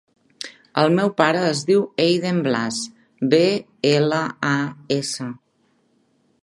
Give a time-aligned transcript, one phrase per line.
[0.83, 2.81] El meu pare es diu Eiden Blas:
[3.35, 3.43] be,
[3.93, 4.57] ela, a,
[5.01, 5.31] essa.